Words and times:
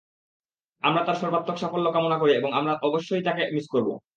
আমরা 0.83 1.01
তাঁর 1.03 1.19
সর্বাত্মক 1.21 1.57
সাফল্য 1.59 1.87
কামনা 1.91 2.17
করি 2.19 2.33
এবং 2.35 2.49
আমরা 2.53 2.73
অবশ্যই 2.83 3.23
তাঁকে 3.23 3.43
মিস 3.55 3.65
করব। 3.73 3.89